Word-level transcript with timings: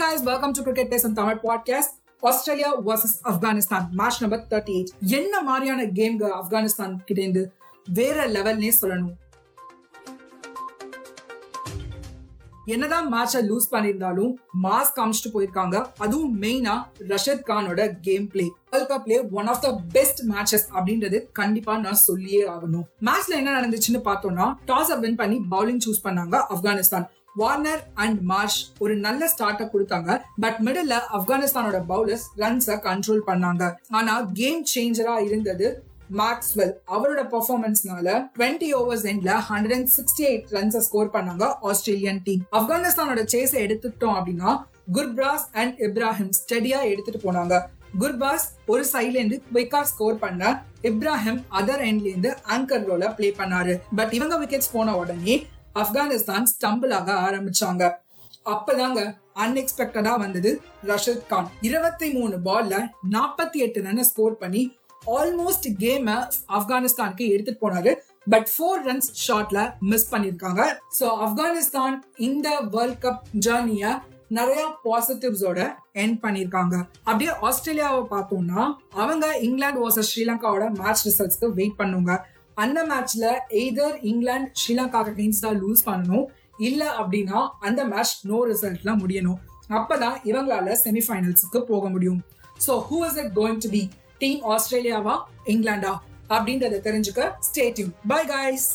guys, 0.00 0.22
welcome 0.24 0.50
to 0.50 0.62
Cricket 0.62 0.88
Test 0.90 1.04
on 1.04 1.14
Tamil 1.14 1.38
Podcast. 1.44 1.90
Australia 2.20 2.80
versus 2.80 3.16
Afghanistan 3.24 3.88
match 3.90 4.20
number 4.20 4.46
thirty 4.50 4.72
eight 4.72 4.86
என்ன 5.00 5.42
மாதிரியான 5.42 5.82
கேம்க 5.82 6.28
ஆப்கானிஸ்தான் 6.40 6.96
கிட்ட 7.04 7.22
இருந்து 7.22 7.52
வேற 7.92 8.28
லெவல்னே 8.28 8.72
சொல்லணும்? 8.80 9.12
என்னதான் 12.64 13.12
மேட்சை 13.12 13.36
லூஸ் 13.36 13.66
பண்ணியிருந்தாலும் 13.70 14.34
மாஸ் 14.62 14.92
காமிச்சிட்டு 14.96 15.34
போயிருக்காங்க. 15.34 15.86
அதுவும் 15.98 16.42
மெயினா 16.42 16.82
ரஷத் 17.08 17.44
கானோட 17.46 17.92
கேம் 18.00 18.28
பிளே 18.28 18.52
வேர்ல்ட் 18.70 18.90
கப்ல 18.90 19.30
one 19.30 19.46
of 19.46 19.60
the 19.60 19.80
best 19.92 20.20
matches 20.28 20.74
அப்படின்றது 20.74 21.32
கண்டிப்பா 21.32 21.76
நான் 21.76 21.94
சொல்லியே 21.94 22.48
ஆகணும். 22.48 22.84
மேட்ச்ல 23.00 23.28
என்ன 23.28 23.60
நடந்துச்சுன்னு 23.60 24.00
பார்த்தோம்னா 24.04 24.54
டாஸ் 24.66 24.98
வின் 24.98 25.14
பண்ணி 25.14 25.40
பவுலிங் 25.50 25.80
சூஸ் 25.86 26.06
பண்ணாங்க 26.06 26.44
ஆப்கானிஸ்தான் 26.50 27.06
வார்னர் 27.36 27.82
அண்ட் 27.94 28.18
மார்ஷ் 28.30 28.60
ஒரு 28.78 28.96
நல்ல 28.96 29.28
ஸ்டார்ட்டை 29.34 29.66
கொடுத்தாங்க 29.74 30.20
பட் 30.44 30.58
மிடில் 30.66 30.96
ஆப்கானிஸ்தானோட 31.18 31.78
பவுலர்ஸ் 31.92 32.26
ரன்ஸை 32.42 32.76
கண்ட்ரோல் 32.88 33.22
பண்ணாங்க. 33.30 33.62
ஆனா 33.90 34.14
கேம் 34.40 34.64
சேஞ்சரா 34.74 35.16
இருந்தது 35.28 35.68
மேக்ஸ்வெல் 36.20 36.72
அவரோட 36.94 37.20
பெர்ஃபார்மன்ஸ்னால 37.34 38.14
டுவெண்ட்டி 38.36 38.70
ஓவர்ஸ் 38.78 39.04
எண்ட்ல 39.10 39.34
hundred 39.50 39.74
and 39.76 39.90
sixty 39.96 40.24
eight 40.30 40.48
runs 40.56 40.78
score 40.86 41.12
பண்ணாங்க 41.16 41.44
ஆஸ்திரேலியன் 41.70 42.22
டீம் 42.24 42.42
ஆப்கானிஸ்தானோட 42.60 43.22
சேஸை 43.34 43.60
எடுத்துட்டோம் 43.66 44.16
அப்படின்னா 44.18 44.52
குர்பிராஸ் 44.96 45.46
அண்ட் 45.52 45.76
இப்ராஹிம் 45.88 46.32
ஸ்டெடியா 46.40 46.80
எடுத்துட்டு 46.92 47.20
போனாங்க. 47.26 47.56
குர்பாஸ் 48.00 48.44
ஒரு 48.72 48.82
சைட்ல 48.90 49.18
இருந்து 49.20 49.42
குயிக்கா 49.54 49.80
ஸ்கோர் 49.92 50.18
பண்ண 50.24 50.50
இப்ராஹிம் 50.90 51.40
அதர் 51.60 51.82
எண்ட்ல 51.88 52.06
இருந்து 52.12 52.30
ஆங்கர் 52.54 52.84
ரோல 52.90 53.06
பிளே 53.14 53.28
பண்ணாரு. 53.38 53.72
பட் 53.98 54.12
இவங்க 54.18 54.34
விக்கெட்ஸ் 54.42 54.70
போன 54.72 54.96
உடனே 54.96 55.34
ஆப்கானிஸ்தான் 55.74 56.46
ஸ்டம்பிள் 56.52 56.92
ஆக 56.92 57.12
ஆரம்பிச்சாங்க. 57.12 57.92
அப்பதாங்க 58.44 59.00
அன்எக்ஸ்பெக்டடா 59.34 60.18
வந்தது 60.18 60.60
ரஷத் 60.86 61.26
கான். 61.26 61.48
இருபத்தி 61.60 62.12
மூணு 62.12 62.36
பால்ல 62.44 62.88
நாற்பத்தி 63.10 63.58
எட்டு 63.66 63.82
ரன் 63.82 64.02
ஸ்கோர் 64.02 64.36
பண்ணி 64.36 64.76
ஆல்மோஸ்ட் 65.06 65.68
கேம 65.78 66.28
ஆப்கானிஸ்தானுக்கு 66.48 67.26
எடுத்துட்டு 67.28 67.62
போனாரு. 67.64 67.94
பட் 68.28 68.48
ஃபோர் 68.54 68.80
ரன்ஸ் 68.88 69.10
ஷாட்ல 69.26 69.78
மிஸ் 69.80 70.14
பண்ணிருக்காங்க. 70.14 70.62
சோ 71.00 71.06
ஆப்கானிஸ்தான் 71.26 71.94
இந்த 72.16 72.60
வேர்ல்ட் 72.70 73.02
கப் 73.02 73.22
ஜேர்னிய 73.46 74.02
நிறைய 74.28 74.64
பாசிட்டிவ்ஸோட 74.84 75.74
என் 75.92 76.20
பண்ணிருக்காங்க. 76.20 76.74
அப்படியே 77.04 77.30
ஆஸ்திரேலியாவை 77.40 78.02
பார்த்தோம்னா 78.10 78.74
அவங்க 78.90 79.38
இங்கிலாந்து 79.38 79.88
வர்சஸ் 79.88 80.10
ஸ்ரீலங்காவோட 80.10 80.84
மேட்ச் 80.84 81.08
ரிசல்ட்ஸ்க்கு 81.08 81.52
வெயிட் 81.52 81.76
பண்ணுங்க. 81.76 82.26
அந்த 82.64 82.78
மேட்ச்ல 82.90 83.26
எய்தர் 83.60 83.96
இங்கிலாந்து 84.10 84.50
ஸ்ரீலங்கா 84.60 85.00
அகெயின்ஸ்டா 85.02 85.50
லூஸ் 85.62 85.82
பண்ணணும். 85.88 86.26
இல்ல 86.68 86.82
அப்படின்னா 87.00 87.40
அந்த 87.68 87.80
மேட்ச் 87.92 88.14
நோ 88.30 88.38
ரிசல்ட்ல 88.50 88.90
முடியணும். 89.02 89.38
அப்பதான் 89.78 90.16
இவங்களால 90.30 90.76
செமிஃபைனல்ஸுக்கு 90.84 91.60
போக 91.72 91.84
முடியும். 91.94 92.20
So 92.66 92.72
who 92.88 92.98
is 93.08 93.18
it 93.22 93.32
going 93.40 93.60
to 93.64 93.70
be 93.76 93.82
team 94.22 94.40
ஆஸ்திரேலியாவா 94.54 95.16
இங்கிலாண்டா 95.52 95.92
அப்படின்றத 96.34 96.80
தெரிஞ்சுக்க 96.86 97.20
ஸ்டேட்யூ 97.48 97.86
பை 98.12 98.20
கைஸ் 98.32 98.68